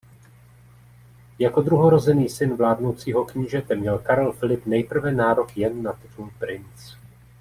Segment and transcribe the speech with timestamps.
[1.39, 6.95] Jako druhorozený syn vládnoucího knížete měl Karel Filip nejprve nárok jen na titul „princ“.